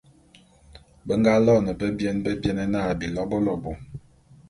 [1.05, 3.71] Be nga loene bebiene bebiene na, Bilobôlobô.